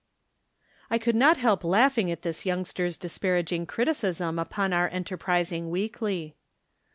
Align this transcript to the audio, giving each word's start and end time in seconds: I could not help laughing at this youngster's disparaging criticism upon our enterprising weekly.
I 0.89 0.97
could 0.97 1.15
not 1.15 1.37
help 1.37 1.63
laughing 1.63 2.09
at 2.11 2.23
this 2.23 2.43
youngster's 2.43 2.97
disparaging 2.97 3.67
criticism 3.67 4.39
upon 4.39 4.73
our 4.73 4.89
enterprising 4.89 5.69
weekly. 5.69 6.35